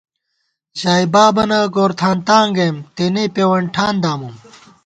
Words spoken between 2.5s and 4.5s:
گَئیم، تېنے پېوَن ٹھان دامُوم